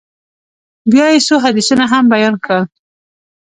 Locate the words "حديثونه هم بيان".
1.43-2.35